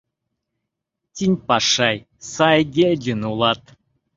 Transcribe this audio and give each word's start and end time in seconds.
Тинь 1.15 1.39
Пашай 1.47 1.97
Сайгельдин 2.33 3.21
улат? 3.31 3.61